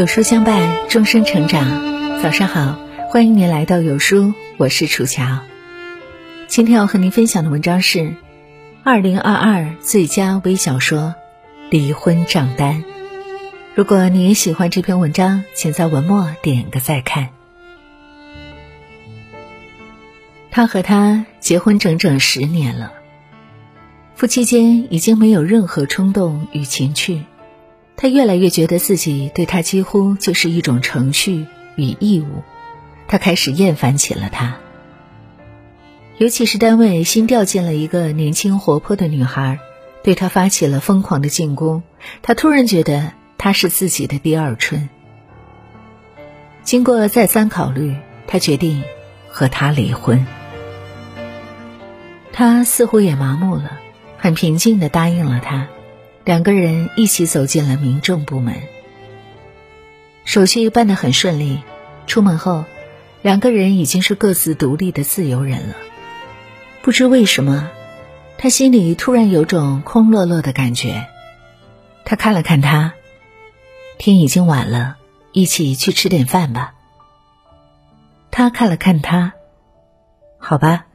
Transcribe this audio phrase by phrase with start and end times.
[0.00, 2.22] 有书相伴，终身成长。
[2.22, 5.40] 早上好，欢迎您来到有书，我是楚乔。
[6.48, 8.14] 今天要和您分享的文章是
[8.82, 11.00] 二零二二最佳微小说
[11.68, 12.82] 《离婚账单》。
[13.74, 17.28] 如果你也喜欢这篇文章，请在文末点个再看。
[20.50, 22.94] 他和她结婚整整十年了，
[24.14, 27.24] 夫妻间已经没有任何冲动与情趣。
[28.02, 31.46] 他越来越觉得自己对他几乎就是一种程序
[31.76, 32.42] 与义务，
[33.06, 34.56] 他开始厌烦起了他。
[36.16, 39.58] 尤其是单位新调进了一个年轻活泼的女孩，
[40.02, 41.82] 对他发起了疯狂的进攻。
[42.22, 44.88] 他突然觉得她是自己的第二春。
[46.62, 47.96] 经过再三考虑，
[48.26, 48.82] 他决定
[49.28, 50.26] 和她离婚。
[52.32, 53.78] 他似乎也麻木了，
[54.16, 55.68] 很平静的答应了他。
[56.24, 58.56] 两个人一起走进了民政部门，
[60.24, 61.60] 手续办得很顺利。
[62.06, 62.64] 出门后，
[63.22, 65.76] 两个人已经是各自独立的自由人了。
[66.82, 67.70] 不知为什么，
[68.36, 71.06] 他心里突然有种空落落的感觉。
[72.04, 72.94] 他看了看他，
[73.98, 74.96] 天已经晚了，
[75.32, 76.74] 一起去吃点饭吧。
[78.30, 79.32] 他看了看他，
[80.38, 80.86] 好吧，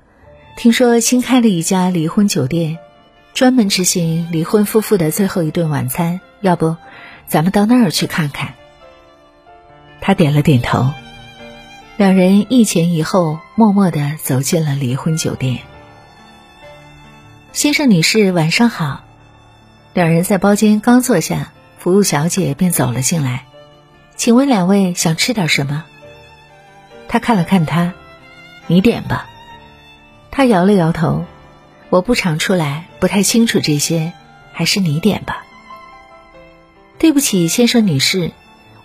[0.55, 2.77] 听说新开了一家离婚酒店。
[3.35, 6.77] 专门执行离婚夫妇的最后一顿晚餐，要不，
[7.27, 8.53] 咱们到那儿去看看。
[9.99, 10.91] 他点了点头，
[11.97, 15.59] 两人一前一后，默默的走进了离婚酒店。
[17.51, 19.03] 先生、女士，晚上好。
[19.93, 23.47] 两人在包间刚坐下，服务小姐便走了进来。
[24.15, 25.83] 请问两位想吃点什么？
[27.09, 27.91] 他看了看他，
[28.67, 29.27] 你点吧。
[30.31, 31.25] 他摇了摇头。
[31.95, 34.11] 我不常出来，不太清楚这些，
[34.51, 35.45] 还是你点吧。
[36.99, 38.31] 对不起，先生女士，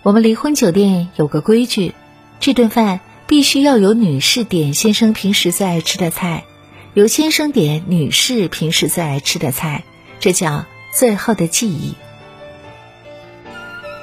[0.01, 1.93] 我们离婚酒店有个规矩，
[2.39, 6.45] 这顿饭必须要由女士点先生平时最爱吃的菜，
[6.93, 9.83] 由先生点女士平时最爱吃的菜，
[10.21, 11.95] 这叫最后的记忆。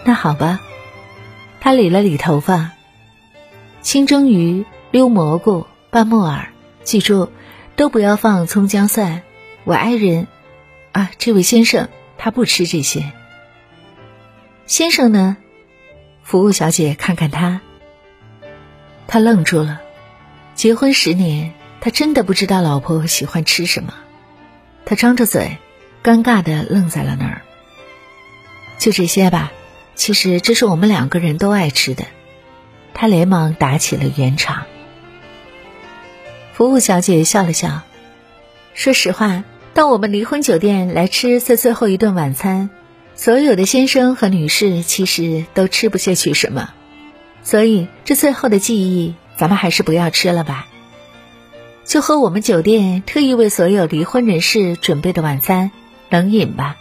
[0.04, 0.60] 那好吧，
[1.62, 2.72] 他理了理头发，
[3.80, 6.52] 清蒸鱼、溜蘑菇、拌木耳，
[6.84, 7.30] 记住。
[7.78, 9.22] 都不要放葱姜蒜，
[9.62, 10.26] 我爱人，
[10.90, 13.12] 啊，这位先生他不吃这些。
[14.66, 15.36] 先生呢？
[16.24, 17.60] 服务小姐看看他，
[19.06, 19.80] 他愣住了。
[20.56, 23.94] 结婚十年，他真的不知道老婆喜欢吃什么。
[24.84, 25.56] 他张着嘴，
[26.02, 27.42] 尴尬的愣在了那儿。
[28.78, 29.52] 就这些吧，
[29.94, 32.06] 其实这是我们两个人都爱吃的。
[32.92, 34.66] 他连忙打起了圆场。
[36.58, 37.82] 服务小姐笑了笑，
[38.74, 42.69] 说实话，到我们离婚酒店来吃这最后一顿晚餐，
[43.14, 46.70] 所有的先生和女士其实都吃不下去什么，
[47.44, 50.66] 所以这最后的记忆，咱们还是不要吃了吧，
[51.84, 55.70] 就喝我们酒店特意为所有离婚人士准备的晚餐
[56.10, 56.76] 冷饮吧，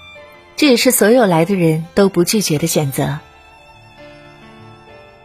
[0.56, 3.20] 这也是所有来的人都不拒绝的选择。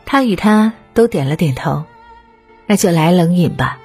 [0.04, 1.84] 他与他都点了点头，
[2.66, 3.78] 那就来冷饮吧。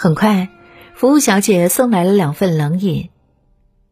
[0.00, 0.48] 很快，
[0.94, 3.08] 服务小姐送来了两份冷饮，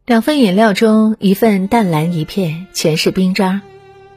[0.05, 3.59] 两份饮料中，一份淡蓝一片，全是冰渣；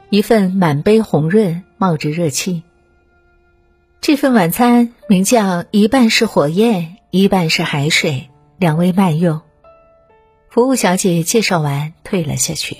[0.08, 2.62] 一份满杯红润，冒着热气。
[4.00, 9.40] 这份晚餐名叫“一半是火焰，一半是海水”，两位慢用。
[10.48, 12.76] 服务小姐介绍完，退了下去。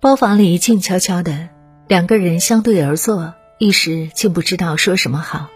[0.00, 1.48] 包房里静悄悄的，
[1.88, 5.48] 两个人相对而坐，一时竟不知道说什么好。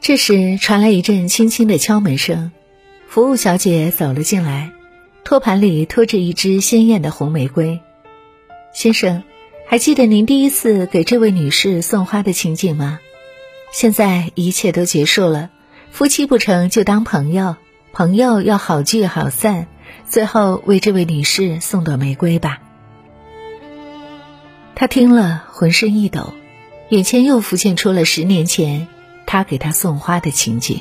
[0.00, 2.52] 这时传来一阵轻轻的敲门声，
[3.06, 4.72] 服务小姐走了进来，
[5.24, 7.80] 托盘里托着一支鲜艳的红玫瑰。
[8.72, 9.22] 先生，
[9.66, 12.98] 还记得您第一次给这位女士送花的情景吗？
[13.72, 15.50] 现在一切都结束了，
[15.90, 17.56] 夫妻不成就当朋友，
[17.92, 19.66] 朋友要好聚好散，
[20.08, 22.62] 最后为这位女士送朵玫瑰吧。
[24.74, 26.32] 他听了，浑身一抖，
[26.88, 28.88] 眼前又浮现出了十年前。
[29.30, 30.80] 他给她送花的情景。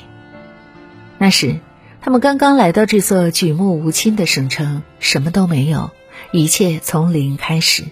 [1.19, 1.60] 那时，
[2.01, 5.92] 他们刚刚来到这座举目无亲的省城，什么都没有，
[6.31, 7.84] 一切从零开始。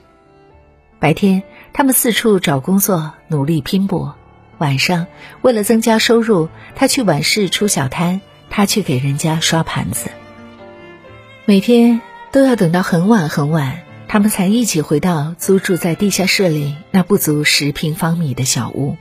[0.98, 1.44] 白天，
[1.74, 4.16] 他们四处找工作，努力拼搏；
[4.58, 5.06] 晚上，
[5.44, 8.20] 为了增加收入，他去晚市出小摊，
[8.50, 10.10] 他去给人家刷盘子。
[11.46, 12.02] 每天
[12.32, 18.98] 都要等到很晚很晚，他们才一起回到租住在地下室里那不足十平方米的小屋。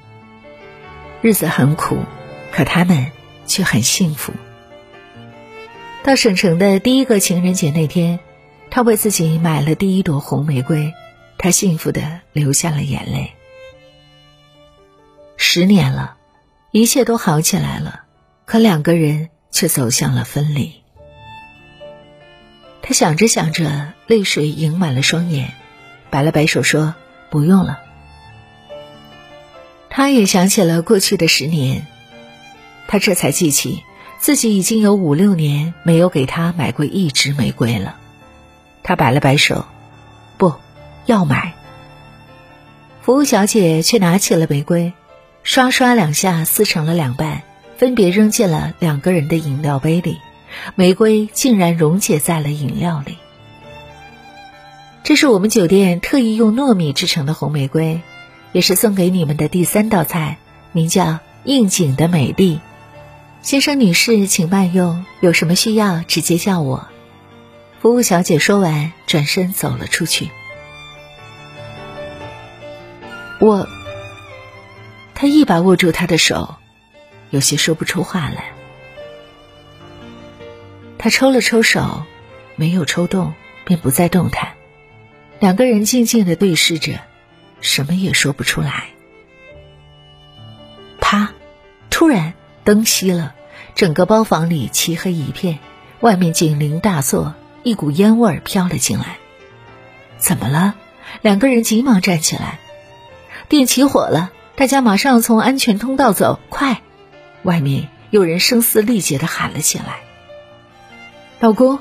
[1.26, 2.04] 日子很苦，
[2.52, 3.10] 可他们
[3.46, 4.32] 却很幸福。
[6.04, 8.20] 到省城的第一个情人节那天，
[8.70, 10.94] 他为自己买了第一朵红玫瑰，
[11.36, 13.32] 他幸福的流下了眼泪。
[15.36, 16.16] 十年了，
[16.70, 18.02] 一切都好起来了，
[18.44, 20.76] 可两个人却走向了分离。
[22.82, 25.54] 他想着想着，泪水盈满了双眼，
[26.08, 26.94] 摆了摆手说
[27.30, 27.80] ：“不用了。”
[29.96, 31.86] 他也想起了过去的十年，
[32.86, 33.82] 他这才记起
[34.18, 37.96] 自己已经有五六年没有给他买过一支玫瑰了。
[38.82, 39.64] 他摆了摆手
[40.36, 40.52] ：“不
[41.06, 41.54] 要买。”
[43.00, 44.92] 服务小姐却拿起了玫瑰，
[45.42, 47.40] 刷刷两下撕成了两半，
[47.78, 50.18] 分别扔进了两个人的饮料杯里。
[50.74, 53.16] 玫瑰竟然溶解在了饮料里。
[55.04, 58.02] 这是我们酒店特意用糯米制成的红玫瑰，
[58.56, 60.38] 也是送给你们的第三道菜，
[60.72, 62.58] 名叫应景的美丽。
[63.42, 66.88] 先生女士，请慢用，有什么需要直接叫我。
[67.82, 70.30] 服务小姐说完，转身走了出去。
[73.40, 73.68] 我，
[75.14, 76.54] 他一把握住她的手，
[77.28, 78.52] 有些说不出话来。
[80.96, 82.06] 他抽了抽手，
[82.54, 83.34] 没有抽动，
[83.66, 84.54] 便不再动弹。
[85.40, 87.00] 两个人静静的对视着，
[87.66, 88.84] 什么也说不出来。
[91.00, 91.32] 啪！
[91.90, 93.34] 突然灯熄了，
[93.74, 95.58] 整个包房里漆黑一片，
[96.00, 97.34] 外面警铃大作，
[97.64, 99.18] 一股烟味儿飘了进来。
[100.16, 100.76] 怎么了？
[101.22, 102.60] 两个人急忙站起来。
[103.48, 106.82] 店起火了，大家马上从安全通道走，快！
[107.42, 110.00] 外面有人声嘶力竭的喊了起来。
[111.40, 111.80] 老公，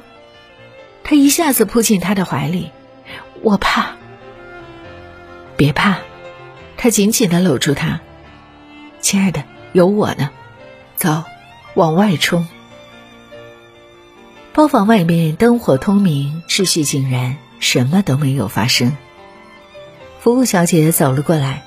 [1.03, 2.71] 他一下子扑进他的怀里，
[3.43, 3.97] 我怕。
[5.57, 5.97] 别怕，
[6.77, 8.01] 他紧紧的搂住他，
[9.01, 9.43] 亲爱的，
[9.73, 10.29] 有我呢，
[10.95, 11.23] 走，
[11.73, 12.47] 往外冲。
[14.53, 18.95] 包房外面灯火通明，秩序井然，什么都没有发生。
[20.19, 21.63] 服务小姐走了过来，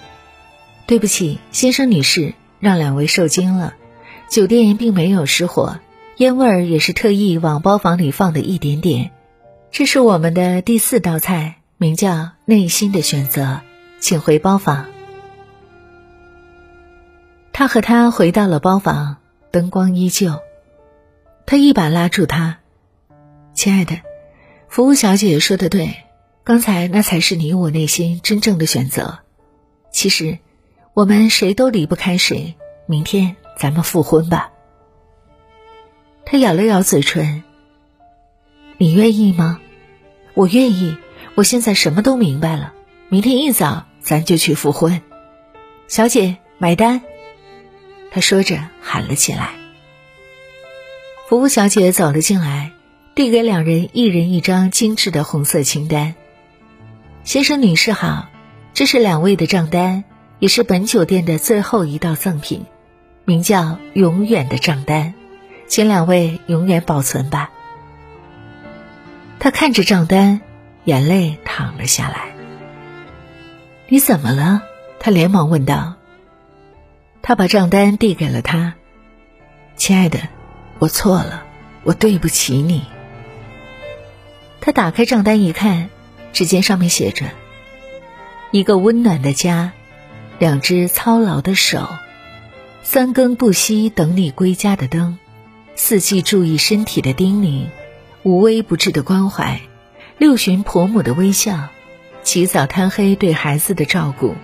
[0.86, 3.74] 对不起，先生女士，让两位受惊了，
[4.30, 5.78] 酒店并没有失火。
[6.16, 9.12] 烟味儿也是特意往包房里放的一点点。
[9.70, 13.60] 这是我们的第四道菜，名叫“内心的选择”，
[14.00, 14.86] 请回包房。
[17.52, 19.16] 他和他回到了包房，
[19.50, 20.40] 灯光依旧。
[21.44, 22.58] 他一把拉住他
[23.54, 24.00] ：“亲爱的，
[24.68, 26.04] 服务小姐说的对，
[26.44, 29.18] 刚才那才是你我内心真正的选择。
[29.90, 30.38] 其实，
[30.94, 32.54] 我们谁都离不开谁。
[32.86, 34.52] 明天咱们复婚吧。”
[36.24, 37.42] 他咬了咬嘴唇。
[38.76, 39.60] 你愿意吗？
[40.34, 40.96] 我愿意。
[41.34, 42.74] 我现在什么都明白了。
[43.08, 45.02] 明天一早咱就去复婚。
[45.86, 47.02] 小姐买单。
[48.10, 49.50] 他说着喊了起来。
[51.28, 52.72] 服务小姐走了进来，
[53.14, 56.14] 递给两人一人一张精致的红色清单。
[57.22, 58.30] 先生女士好，
[58.72, 60.04] 这是两位的账单，
[60.38, 62.64] 也是本酒店的最后一道赠品，
[63.26, 65.12] 名叫“永远的账单”。
[65.68, 67.50] 请两位永远保存吧。
[69.38, 70.40] 他看着账单，
[70.84, 72.37] 眼泪淌了下来。
[73.90, 74.64] 你怎么了？
[75.00, 75.94] 他连忙问道。
[77.22, 78.74] 他把账单递给了他。
[79.76, 80.28] 亲爱的，
[80.78, 81.44] 我错了，
[81.84, 82.84] 我对不起你。
[84.60, 85.88] 他打开账单一看，
[86.34, 87.26] 只见上面写着
[88.52, 89.72] ：“一个温暖的家，
[90.38, 91.88] 两只操劳的手，
[92.82, 95.18] 三更不息等你归家的灯。”
[95.76, 97.68] 四季注意身体的叮咛，
[98.22, 99.62] 无微不至的关怀，
[100.18, 101.68] 六旬婆母的微笑，
[102.28, 104.34] 起早贪黑对孩子的照顾，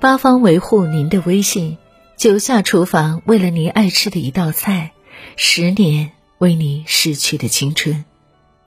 [0.00, 1.78] 八方维护您的威信，
[2.16, 4.90] 九下厨房为了您爱吃的一道菜，
[5.36, 8.04] 十年为您逝去的青春，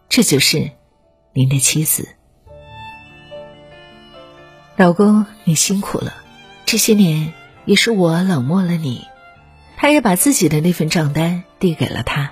[0.07, 0.71] 这就是
[1.33, 2.07] 您的妻子。
[4.77, 6.13] 老公，你辛苦了，
[6.65, 7.33] 这些年
[7.65, 9.03] 也是我冷漠了你。
[9.75, 12.31] 他也把自己的那份账单递给了他。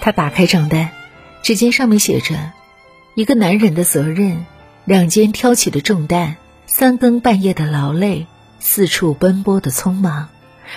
[0.00, 0.90] 他打开账单，
[1.42, 2.52] 只见上面写着
[3.16, 4.46] ：“一个男人的责任，
[4.88, 8.26] 两肩挑起的重担，三更半夜的劳累，
[8.58, 10.30] 四处奔波的匆忙，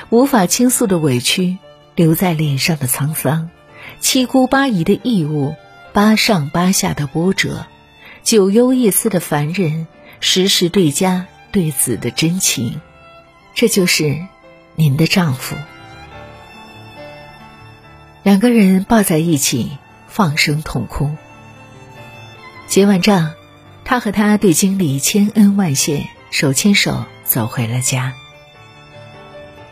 [0.09, 1.59] 无法倾诉的委屈，
[1.95, 3.49] 留在脸上的沧桑，
[4.01, 5.55] 七姑八姨的义务，
[5.93, 7.65] 八上八下的波折，
[8.21, 9.87] 九幽一丝的凡人，
[10.19, 12.81] 时时对家对子的真情。”
[13.55, 14.27] 这就是。
[14.75, 15.55] 您的丈夫，
[18.23, 19.77] 两个人抱在一起，
[20.07, 21.11] 放声痛哭。
[22.67, 23.33] 结完账，
[23.83, 28.13] 他和他对经理千恩万谢，手牵手走回了家。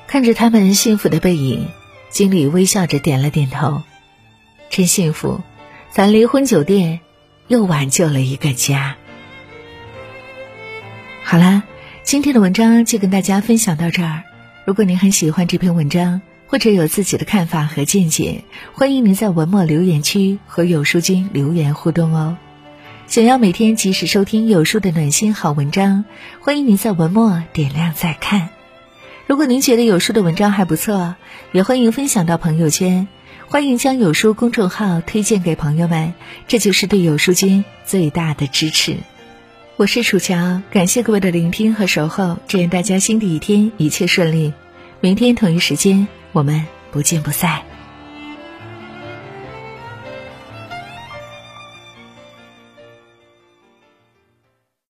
[0.07, 1.67] 看着他们幸福的背影，
[2.09, 3.83] 经理微笑着点了点头
[4.69, 5.41] ：“真幸福，
[5.91, 6.99] 咱离婚酒店
[7.47, 8.97] 又挽救了一个家。
[11.23, 11.63] 好啦，
[12.03, 14.23] 今天的文章就跟大家分享到这儿。
[14.65, 22.35] 如果您很喜欢这篇文章，或者有自己的看法和见解，欢迎您在文末留言区和有书君留言互动哦。
[23.09, 26.05] 想要每天及时收听有书的暖心好文章，
[26.41, 28.49] 欢迎您在文末点亮再看。
[29.25, 31.15] 如果您觉得有书的文章还不错，
[31.51, 33.07] 也欢迎分享到朋友圈，
[33.47, 36.13] 欢迎将有书公众号推荐给朋友们，
[36.47, 38.97] 这就是对有书君最大的支持。
[39.75, 44.53] 我是楚乔，感谢各位的聆听和守候，祝愿大家新的一天一切顺利。
[45.01, 47.68] 明天同一时间，我们不见不散。